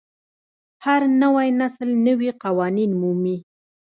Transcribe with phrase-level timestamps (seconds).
[0.85, 3.37] هر نوی نسل نوي قوانین مومي.